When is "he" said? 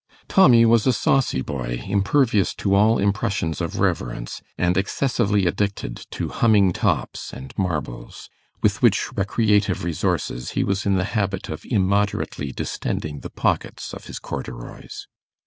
10.57-10.63